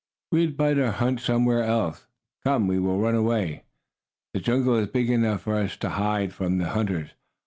[0.31, 2.07] We had better hunt somewhere else.
[2.43, 3.65] Come, we will run away.
[4.33, 7.11] The jungle is big enough for us to hide from the hunters.